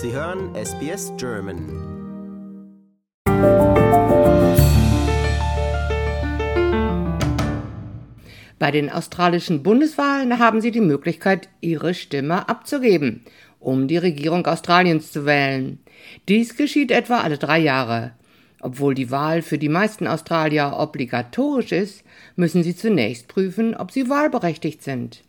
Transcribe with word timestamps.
Sie 0.00 0.12
hören 0.12 0.54
SBS 0.54 1.12
German. 1.16 1.58
Bei 8.60 8.70
den 8.70 8.90
australischen 8.90 9.64
Bundeswahlen 9.64 10.38
haben 10.38 10.60
Sie 10.60 10.70
die 10.70 10.80
Möglichkeit, 10.80 11.48
Ihre 11.60 11.94
Stimme 11.94 12.48
abzugeben, 12.48 13.24
um 13.58 13.88
die 13.88 13.96
Regierung 13.96 14.46
Australiens 14.46 15.10
zu 15.10 15.26
wählen. 15.26 15.80
Dies 16.28 16.56
geschieht 16.56 16.92
etwa 16.92 17.22
alle 17.22 17.38
drei 17.38 17.58
Jahre. 17.58 18.12
Obwohl 18.60 18.94
die 18.94 19.10
Wahl 19.10 19.42
für 19.42 19.58
die 19.58 19.68
meisten 19.68 20.06
Australier 20.06 20.76
obligatorisch 20.78 21.72
ist, 21.72 22.04
müssen 22.36 22.62
sie 22.62 22.76
zunächst 22.76 23.26
prüfen, 23.26 23.74
ob 23.74 23.90
sie 23.90 24.08
wahlberechtigt 24.08 24.84
sind. 24.84 25.24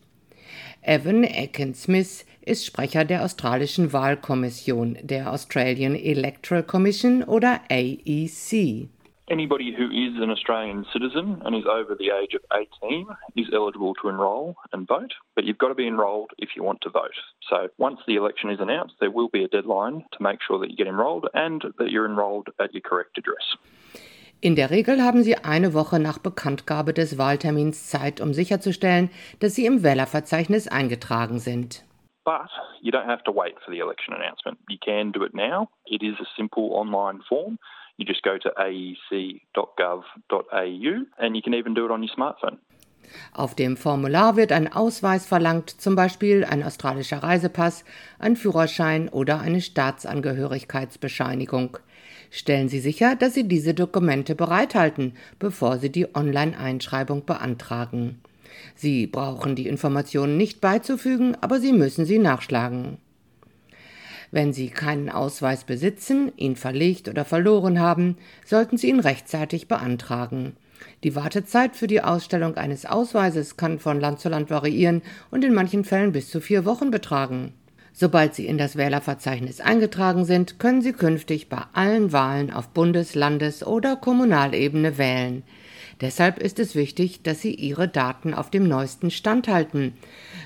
Evan 0.83 1.25
Atkins-Smith 1.25 2.25
ist 2.45 2.65
Sprecher 2.65 3.05
der 3.05 3.23
australischen 3.23 3.93
Wahlkommission, 3.93 4.97
der 5.01 5.31
Australian 5.31 5.95
Electoral 5.95 6.63
Commission 6.63 7.23
oder 7.23 7.61
AEC. 7.69 8.89
Anybody 9.31 9.71
who 9.71 9.85
is 9.91 10.19
an 10.19 10.31
Australian 10.31 10.85
citizen 10.91 11.39
and 11.45 11.55
is 11.55 11.65
over 11.67 11.95
the 11.95 12.09
age 12.09 12.33
of 12.33 12.41
18 12.51 13.05
is 13.35 13.47
eligible 13.53 13.93
to 14.01 14.09
enrol 14.09 14.55
and 14.71 14.87
vote, 14.87 15.13
but 15.35 15.45
you've 15.45 15.59
got 15.59 15.67
to 15.67 15.75
be 15.75 15.85
enrolled 15.85 16.31
if 16.39 16.55
you 16.55 16.63
want 16.63 16.81
to 16.81 16.89
vote. 16.89 17.13
So 17.47 17.67
once 17.77 17.99
the 18.07 18.15
election 18.15 18.49
is 18.49 18.59
announced, 18.59 18.95
there 18.99 19.11
will 19.11 19.29
be 19.29 19.43
a 19.43 19.47
deadline 19.47 20.03
to 20.13 20.23
make 20.23 20.39
sure 20.41 20.59
that 20.59 20.71
you 20.71 20.75
get 20.75 20.87
enrolled 20.87 21.27
and 21.35 21.61
that 21.77 21.91
you're 21.91 22.07
enrolled 22.07 22.47
at 22.59 22.73
your 22.73 22.81
correct 22.81 23.19
address. 23.19 23.55
In 24.41 24.55
der 24.55 24.71
Regel 24.71 25.03
haben 25.03 25.21
Sie 25.21 25.35
eine 25.35 25.73
Woche 25.73 25.99
nach 25.99 26.17
Bekanntgabe 26.17 26.93
des 26.93 27.17
Wahltermins 27.17 27.89
Zeit, 27.89 28.21
um 28.21 28.33
sicherzustellen, 28.33 29.09
dass 29.41 29.53
Sie 29.53 29.65
im 29.65 29.83
Wählerverzeichnis 29.83 30.67
eingetragen 30.69 31.39
sind. 31.39 31.83
But 32.29 32.51
you 32.85 32.91
don't 32.91 33.09
have 33.13 33.23
to 33.23 33.31
wait 33.31 33.55
for 33.65 33.71
the 33.73 33.79
election 33.79 34.13
announcement. 34.13 34.59
You 34.69 34.77
can 34.89 35.11
do 35.11 35.23
it 35.23 35.33
now. 35.33 35.69
It 35.87 36.03
is 36.03 36.15
a 36.25 36.27
simple 36.37 36.65
online 36.81 37.21
form. 37.27 37.57
You 37.97 38.05
just 38.05 38.21
go 38.21 38.37
to 38.45 38.49
aec.gov.au 38.67 40.93
and 41.21 41.35
you 41.35 41.41
can 41.41 41.53
even 41.55 41.73
do 41.73 41.85
it 41.85 41.91
on 41.91 42.03
your 42.03 42.13
smartphone. 42.15 42.59
Auf 43.33 43.55
dem 43.55 43.77
Formular 43.77 44.35
wird 44.35 44.51
ein 44.51 44.71
Ausweis 44.71 45.25
verlangt, 45.25 45.71
zum 45.71 45.95
Beispiel 45.95 46.45
ein 46.45 46.61
australischer 46.61 47.23
Reisepass, 47.23 47.83
ein 48.19 48.35
Führerschein 48.35 49.09
oder 49.09 49.39
eine 49.39 49.61
Staatsangehörigkeitsbescheinigung. 49.61 51.79
Stellen 52.29 52.69
Sie 52.69 52.79
sicher, 52.79 53.15
dass 53.15 53.33
Sie 53.33 53.47
diese 53.47 53.73
Dokumente 53.73 54.35
bereithalten, 54.35 55.17
bevor 55.39 55.79
Sie 55.79 55.91
die 55.91 56.15
Online-Einschreibung 56.15 57.25
beantragen. 57.25 58.21
Sie 58.75 59.07
brauchen 59.07 59.55
die 59.55 59.67
Informationen 59.67 60.37
nicht 60.37 60.61
beizufügen, 60.61 61.35
aber 61.41 61.59
Sie 61.59 61.73
müssen 61.73 62.05
sie 62.05 62.19
nachschlagen. 62.19 62.97
Wenn 64.31 64.53
Sie 64.53 64.69
keinen 64.69 65.09
Ausweis 65.09 65.63
besitzen, 65.63 66.31
ihn 66.37 66.55
verlegt 66.55 67.09
oder 67.09 67.25
verloren 67.25 67.79
haben, 67.79 68.17
sollten 68.45 68.77
Sie 68.77 68.89
ihn 68.89 68.99
rechtzeitig 68.99 69.67
beantragen. 69.67 70.55
Die 71.03 71.15
Wartezeit 71.15 71.75
für 71.75 71.87
die 71.87 72.01
Ausstellung 72.01 72.55
eines 72.55 72.85
Ausweises 72.85 73.57
kann 73.57 73.79
von 73.79 73.99
Land 73.99 74.19
zu 74.19 74.29
Land 74.29 74.49
variieren 74.49 75.01
und 75.31 75.43
in 75.43 75.53
manchen 75.53 75.83
Fällen 75.83 76.11
bis 76.11 76.29
zu 76.29 76.41
vier 76.41 76.65
Wochen 76.65 76.91
betragen. 76.91 77.53
Sobald 77.91 78.35
Sie 78.35 78.45
in 78.45 78.57
das 78.57 78.77
Wählerverzeichnis 78.77 79.61
eingetragen 79.61 80.23
sind, 80.23 80.59
können 80.59 80.81
Sie 80.81 80.93
künftig 80.93 81.49
bei 81.49 81.63
allen 81.73 82.13
Wahlen 82.13 82.51
auf 82.51 82.69
Bundes-, 82.69 83.15
Landes- 83.15 83.65
oder 83.65 83.95
Kommunalebene 83.95 84.97
wählen. 84.97 85.43
Deshalb 86.01 86.39
ist 86.39 86.59
es 86.59 86.75
wichtig, 86.75 87.23
dass 87.23 87.41
Sie 87.41 87.53
Ihre 87.53 87.87
Daten 87.87 88.33
auf 88.33 88.49
dem 88.49 88.67
neuesten 88.67 89.11
Stand 89.11 89.47
halten, 89.47 89.93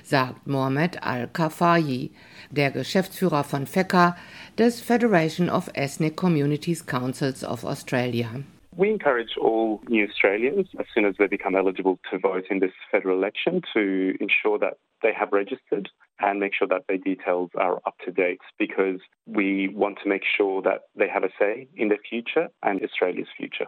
sagt 0.04 0.48
Mohamed 0.48 1.04
Al-Kafayi, 1.04 2.12
der 2.52 2.72
Geschäftsführer 2.72 3.44
von 3.44 3.66
FECA, 3.66 4.16
des 4.58 4.82
Federation 4.82 5.50
of 5.50 5.70
Ethnic 5.74 6.16
Communities 6.16 6.86
Councils 6.86 7.44
of 7.44 7.64
Australia. 7.64 8.44
We 8.76 8.90
encourage 8.90 9.38
all 9.38 9.82
new 9.88 10.08
Australians, 10.08 10.68
as 10.80 10.88
soon 10.96 11.06
as 11.06 11.16
they 11.18 11.28
become 11.28 11.56
eligible 11.56 12.00
to 12.10 12.18
vote 12.18 12.46
in 12.50 12.60
this 12.60 12.72
federal 12.92 13.16
election, 13.16 13.62
to 13.74 14.16
ensure 14.20 14.58
that 14.58 14.78
they 15.04 15.14
have 15.14 15.32
registered 15.32 15.90
and 16.20 16.40
make 16.40 16.54
sure 16.56 16.68
that 16.68 16.88
their 16.88 16.98
details 16.98 17.52
are 17.56 17.80
up 17.86 17.96
to 18.06 18.12
date 18.12 18.42
because 18.58 19.00
we 19.28 19.68
want 19.68 20.00
to 20.02 20.10
make 20.10 20.24
sure 20.26 20.62
that 20.64 20.84
they 20.96 21.08
have 21.08 21.24
a 21.24 21.30
say 21.38 21.68
in 21.76 21.90
their 21.90 22.00
future 22.10 22.48
and 22.64 22.82
Australia's 22.82 23.28
future. 23.38 23.68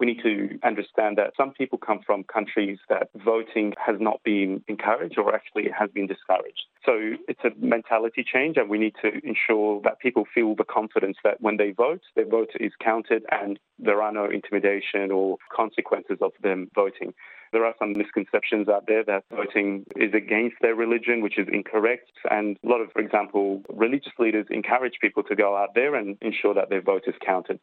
We 0.01 0.07
need 0.07 0.23
to 0.23 0.59
understand 0.65 1.19
that 1.19 1.35
some 1.37 1.53
people 1.53 1.79
come 1.79 2.01
from 2.05 2.25
countries 2.25 2.79
that 2.89 3.11
voting 3.15 3.75
has 3.85 3.97
not 4.01 4.23
been 4.25 4.65
encouraged 4.67 5.19
or 5.19 5.35
actually 5.35 5.69
has 5.79 5.91
been 5.91 6.07
discouraged. 6.07 6.65
So 6.85 7.13
it's 7.29 7.45
a 7.45 7.51
mentality 7.59 8.25
change, 8.25 8.57
and 8.57 8.71
we 8.71 8.79
need 8.79 8.95
to 9.03 9.11
ensure 9.23 9.81
that 9.85 10.01
people 10.01 10.25
feel 10.35 10.55
the 10.55 10.65
confidence 10.65 11.19
that 11.23 11.41
when 11.41 11.59
they 11.59 11.73
vote, 11.73 12.01
their 12.17 12.27
vote 12.27 12.51
is 12.59 12.73
counted 12.83 13.25
and 13.31 13.59
there 13.79 14.03
are 14.03 14.11
no 14.11 14.25
intimidation 14.25 15.11
or 15.11 15.37
consequences 15.55 16.19
of 16.23 16.33
them 16.43 16.71
voting. 16.75 17.13
There 17.53 17.67
are 17.67 17.75
some 17.79 17.93
misconceptions 17.93 18.69
out 18.69 18.87
there 18.87 19.05
that 19.05 19.25
voting 19.31 19.85
is 19.97 20.15
against 20.15 20.57
their 20.63 20.75
religion, 20.75 21.21
which 21.21 21.39
is 21.39 21.49
incorrect. 21.53 22.11
And 22.31 22.57
a 22.65 22.69
lot 22.69 22.81
of, 22.81 22.93
for 22.93 23.01
example, 23.01 23.63
religious 23.69 24.13
leaders 24.19 24.47
encourage 24.51 24.95
people 25.01 25.25
to 25.25 25.35
go 25.35 25.57
out 25.57 25.75
there 25.75 25.97
and 25.97 26.17
ensure 26.23 26.55
that 26.55 26.71
their 26.71 26.81
vote 26.81 27.05
is 27.07 27.15
counted. 27.27 27.59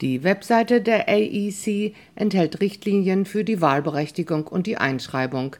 Die 0.00 0.24
Webseite 0.24 0.80
der 0.80 1.08
AEC 1.08 1.94
enthält 2.16 2.60
Richtlinien 2.60 3.24
für 3.24 3.44
die 3.44 3.60
Wahlberechtigung 3.60 4.46
und 4.46 4.66
die 4.66 4.76
Einschreibung, 4.76 5.56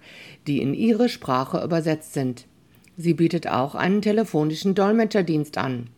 die 0.47 0.61
in 0.61 0.75
ihre 0.75 1.09
Sprache 1.09 1.63
übersetzt 1.63 2.15
sind. 2.15 2.47
Sie 2.97 3.15
bietet 3.15 3.47
auch 3.47 3.75
einen 3.75 4.03
telefonischen 4.03 4.75
Dolmetscherdienst 4.75 5.57
an. 5.59 5.89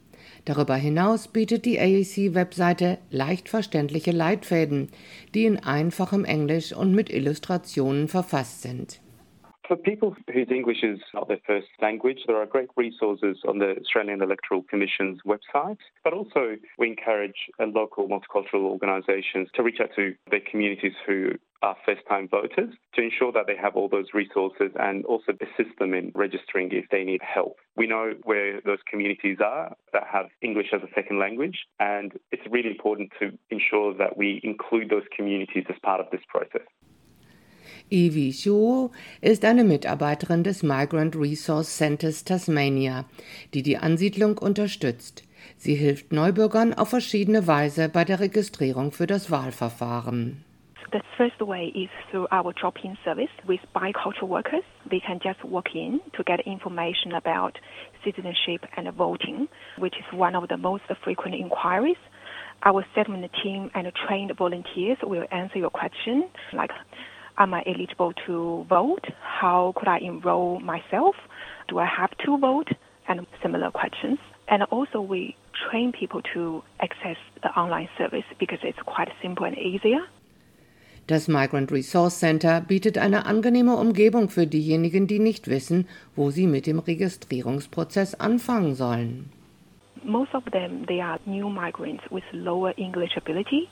Darüber 0.45 0.77
hinaus 0.77 1.29
bietet 1.29 1.65
die 1.65 1.79
AEC-Webseite 1.79 2.99
leicht 3.11 3.49
verständliche 3.49 4.13
Leitfäden, 4.13 4.91
die 5.35 5.45
in 5.45 5.59
einfachem 5.59 6.25
Englisch 6.25 6.73
und 6.73 6.95
mit 6.95 7.11
Illustrationen 7.11 8.07
verfasst 8.07 8.63
sind. 8.63 9.01
For 9.67 9.77
people 9.77 10.15
whose 10.33 10.47
English 10.51 10.85
is 10.85 11.01
not 11.13 11.27
their 11.27 11.41
first 11.45 11.67
language, 11.83 12.21
there 12.29 12.37
are 12.37 12.47
great 12.47 12.69
resources 12.77 13.39
on 13.49 13.59
the 13.59 13.75
Australian 13.81 14.23
Electoral 14.23 14.63
Commission's 14.63 15.19
website. 15.27 15.79
But 16.05 16.13
also, 16.13 16.57
we 16.79 16.87
encourage 16.89 17.51
uh, 17.59 17.67
local 17.67 18.09
multicultural 18.09 18.63
organisations 18.63 19.49
to 19.55 19.65
reach 19.65 19.81
out 19.81 19.91
to 19.97 20.15
their 20.31 20.41
communities 20.49 20.93
who 21.05 21.31
are 21.63 21.77
first 21.85 22.03
time 22.09 22.29
voters 22.29 22.75
to 22.95 23.03
ensure 23.03 23.33
that 23.33 23.47
they 23.47 23.57
have 23.57 23.75
all 23.75 23.89
those 23.89 24.07
resources 24.15 24.71
and 24.79 25.05
also 25.07 25.33
assist 25.41 25.77
them 25.81 25.95
in 25.95 26.13
registering 26.15 26.71
if 26.71 26.85
they 26.91 27.03
need 27.03 27.21
help. 27.23 27.57
We 27.77 27.87
know 27.87 28.15
where 28.23 28.61
those 28.61 28.79
communities 28.89 29.39
are 29.45 29.75
that 29.93 30.05
have 30.07 30.27
English 30.43 30.69
as 30.73 30.83
a 30.83 30.95
second 30.95 31.19
language, 31.19 31.59
and 31.81 32.13
it's 32.31 32.47
really 32.51 32.71
important 32.71 33.11
to 33.21 33.37
ensure 33.51 33.95
that 33.95 34.17
we 34.17 34.41
include 34.45 34.91
those 34.91 35.05
communities 35.15 35.65
as 35.69 35.77
part 35.83 36.01
of 36.01 36.07
this 36.13 36.21
process. 36.29 36.63
Evie 37.91 38.33
Shuo 38.33 38.91
ist 39.21 39.45
eine 39.45 39.63
Mitarbeiterin 39.63 40.43
des 40.43 40.65
Migrant 40.65 41.15
Resource 41.15 41.77
Centers 41.77 42.25
Tasmania, 42.25 43.05
die 43.55 43.63
die 43.63 43.79
Ansiedlung 43.79 44.39
unterstützt. 44.39 45.23
Sie 45.57 45.77
hilft 45.77 46.13
Neubürgern 46.13 46.75
auf 46.75 46.91
verschiedene 46.91 47.47
Weise 47.47 47.89
bei 47.89 48.05
der 48.05 48.19
Registrierung 48.19 48.91
für 48.91 49.07
das 49.07 49.31
Wahlverfahren. 49.31 50.45
The 50.91 51.01
first 51.17 51.41
way 51.41 51.69
is 51.75 51.91
through 52.11 52.27
our 52.33 52.53
drop-in 52.53 52.97
service 53.05 53.31
with 53.47 53.61
bicultural 53.73 54.29
workers. 54.29 54.65
They 54.91 55.01
can 55.01 55.21
just 55.23 55.45
walk 55.45 55.75
in 55.75 56.01
to 56.17 56.25
get 56.25 56.41
information 56.41 57.13
about 57.13 57.59
citizenship 58.03 58.67
and 58.77 58.89
voting, 58.97 59.49
which 59.79 59.95
is 59.99 60.07
one 60.13 60.37
of 60.37 60.49
the 60.49 60.57
most 60.57 60.85
frequent 61.05 61.37
inquiries. 61.37 61.99
Our 62.65 62.85
settlement 62.95 63.31
team 63.43 63.71
and 63.75 63.87
trained 63.95 64.33
volunteers 64.37 64.99
will 65.03 65.27
answer 65.31 65.59
your 65.59 65.71
question, 65.71 66.25
like, 66.53 66.71
am 67.39 67.55
I 67.55 67.63
eligible 67.67 68.13
to 68.27 68.67
vote? 68.69 69.07
How 69.21 69.73
could 69.77 69.89
I 69.89 69.99
enroll 69.99 70.61
myself? 70.61 71.17
Do 71.69 71.79
I 71.79 71.87
have 71.87 72.11
to 72.25 72.39
vote? 72.39 72.69
And 73.09 73.27
similar 73.43 73.71
questions. 73.71 74.19
And 74.49 74.63
also 74.65 75.01
we 75.01 75.37
train 75.71 75.93
people 75.93 76.23
to 76.35 76.63
access 76.81 77.17
the 77.43 77.51
online 77.59 77.89
service 77.97 78.25
because 78.39 78.59
it's 78.63 78.79
quite 78.85 79.11
simple 79.23 79.47
and 79.47 79.57
easier. 79.57 80.01
Das 81.07 81.29
Migrant 81.29 81.71
Resource 81.71 82.19
Center 82.19 82.61
bietet 82.61 82.99
eine 82.99 83.27
angenehme 83.27 83.77
Umgebung 83.77 84.29
für 84.29 84.49
diejenigen, 84.49 85.07
die 85.07 85.21
nicht 85.21 85.47
wissen, 85.47 85.87
wo 86.17 86.31
sie 86.31 86.49
mit 86.49 86.67
dem 86.67 86.81
Registrierungsprozess 86.81 88.17
anfangen 88.17 88.75
sollen. 88.75 89.31
Most 90.07 90.35
of 90.35 90.45
them, 90.53 90.85
they 90.87 91.01
are 91.01 91.19
new 91.27 91.51
migrants 91.51 92.05
with 92.11 92.23
lower 92.33 92.73
English 92.77 93.17
ability. 93.17 93.69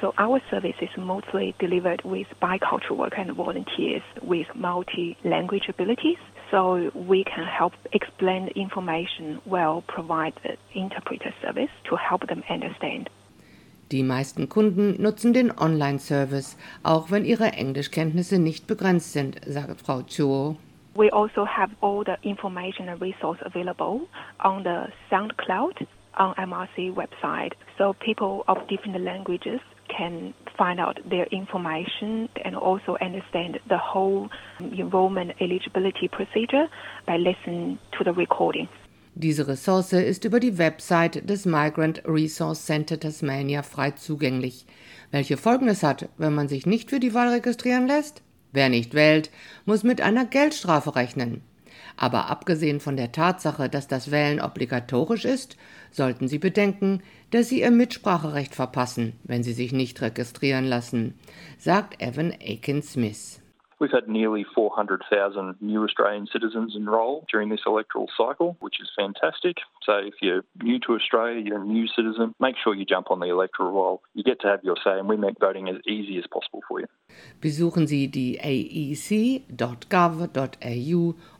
So 0.00 0.14
our 0.16 0.40
service 0.50 0.76
is 0.80 0.88
mostly 0.96 1.54
delivered 1.58 2.02
with 2.02 2.26
bicultural 2.40 2.96
work 2.96 3.18
and 3.18 3.30
volunteers 3.32 4.02
with 4.22 4.46
multi-language 4.54 5.68
abilities. 5.68 6.16
So 6.50 6.90
we 6.94 7.24
can 7.24 7.44
help 7.44 7.74
explain 7.92 8.46
the 8.46 8.58
information 8.58 9.40
well, 9.44 9.84
provide 9.86 10.32
the 10.42 10.56
interpreter 10.74 11.34
service 11.42 11.70
to 11.90 11.96
help 11.96 12.26
them 12.28 12.42
understand. 12.48 13.10
Die 13.92 14.02
meisten 14.02 14.48
Kunden 14.48 15.00
nutzen 15.00 15.32
den 15.32 15.52
Online-Service, 15.52 16.56
auch 16.82 17.10
wenn 17.10 17.24
ihre 17.24 17.52
Englischkenntnisse 17.52 18.38
nicht 18.38 18.66
begrenzt 18.66 19.12
sind, 19.12 19.40
sagt 19.46 19.80
Frau 19.82 20.02
Chuo. 20.02 20.56
We 20.96 21.10
also 21.10 21.44
have 21.44 21.70
all 21.82 22.04
the 22.04 22.16
information 22.22 22.88
and 22.88 23.00
resource 23.00 23.38
available 23.44 24.08
on 24.40 24.62
the 24.62 24.86
SoundCloud 25.10 25.86
on 26.14 26.34
MRC 26.36 26.94
website. 26.94 27.52
So 27.76 27.92
people 27.92 28.44
of 28.48 28.66
different 28.68 29.04
languages 29.04 29.60
can 29.88 30.32
find 30.56 30.80
out 30.80 30.98
their 31.08 31.26
information 31.26 32.30
and 32.44 32.56
also 32.56 32.96
understand 33.02 33.60
the 33.68 33.78
whole 33.78 34.30
enrollment 34.60 35.32
eligibility 35.40 36.08
procedure 36.08 36.66
by 37.06 37.18
listening 37.18 37.78
to 37.98 38.04
the 38.04 38.12
recording. 38.12 38.68
Diese 39.14 39.48
Ressource 39.48 39.94
ist 39.94 40.24
über 40.24 40.40
die 40.40 40.58
Website 40.58 41.28
des 41.28 41.46
Migrant 41.46 42.02
Resource 42.06 42.66
Center 42.66 43.00
Tasmania 43.00 43.62
frei 43.62 43.92
zugänglich, 43.92 44.66
welche 45.10 45.38
Folgendes 45.38 45.82
hat, 45.82 46.08
wenn 46.18 46.34
man 46.34 46.48
sich 46.48 46.66
nicht 46.66 46.90
für 46.90 47.00
die 47.00 47.14
Wahl 47.14 47.28
registrieren 47.28 47.86
lässt. 47.86 48.22
Wer 48.56 48.70
nicht 48.70 48.94
wählt, 48.94 49.30
muss 49.66 49.82
mit 49.82 50.00
einer 50.00 50.24
Geldstrafe 50.24 50.96
rechnen. 50.96 51.42
Aber 51.98 52.30
abgesehen 52.30 52.80
von 52.80 52.96
der 52.96 53.12
Tatsache, 53.12 53.68
dass 53.68 53.86
das 53.86 54.10
Wählen 54.10 54.40
obligatorisch 54.40 55.26
ist, 55.26 55.58
sollten 55.90 56.26
Sie 56.26 56.38
bedenken, 56.38 57.02
dass 57.32 57.50
Sie 57.50 57.60
Ihr 57.60 57.70
Mitspracherecht 57.70 58.54
verpassen, 58.54 59.12
wenn 59.24 59.42
Sie 59.42 59.52
sich 59.52 59.72
nicht 59.72 60.00
registrieren 60.00 60.64
lassen, 60.64 61.12
sagt 61.58 62.00
Evan 62.00 62.32
Aiken 62.32 62.82
Smith. 62.82 63.40
We've 63.78 63.90
had 63.90 64.08
nearly 64.08 64.44
400,000 64.54 65.56
new 65.60 65.84
Australian 65.84 66.26
citizens 66.32 66.74
enrol 66.74 67.26
during 67.30 67.50
this 67.50 67.60
electoral 67.66 68.08
cycle, 68.16 68.56
which 68.60 68.80
is 68.80 68.90
fantastic. 68.96 69.58
So 69.82 69.98
if 69.98 70.14
you're 70.22 70.44
new 70.62 70.78
to 70.80 70.94
Australia, 70.94 71.40
you're 71.40 71.60
a 71.60 71.64
new 71.64 71.86
citizen, 71.88 72.34
make 72.40 72.56
sure 72.62 72.74
you 72.74 72.86
jump 72.86 73.10
on 73.10 73.20
the 73.20 73.28
electoral 73.28 73.72
roll. 73.72 74.02
You 74.14 74.24
get 74.24 74.40
to 74.40 74.48
have 74.48 74.64
your 74.64 74.76
say, 74.82 74.98
and 74.98 75.08
we 75.08 75.18
make 75.18 75.38
voting 75.38 75.68
as 75.68 75.76
easy 75.86 76.16
as 76.16 76.24
possible 76.26 76.62
for 76.66 76.80
you. 76.80 76.86
Besuchen 77.40 77.86
Sie 77.86 78.10
die 78.10 78.38
aec.gov.au, 78.42 79.54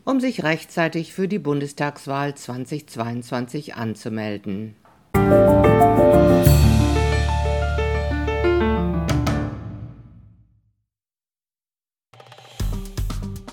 um 0.05 0.19
sich 0.19 0.43
rechtzeitig 0.43 1.13
für 1.13 1.27
die 1.27 1.39
Bundestagswahl 1.39 2.35
2022 2.35 3.75
anzumelden. 3.75 4.75